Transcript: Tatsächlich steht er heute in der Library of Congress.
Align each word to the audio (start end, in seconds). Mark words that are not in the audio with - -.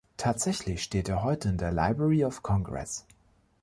Tatsächlich 0.17 0.81
steht 0.81 1.09
er 1.09 1.21
heute 1.21 1.49
in 1.49 1.57
der 1.59 1.69
Library 1.71 2.25
of 2.25 2.41
Congress. 2.41 3.05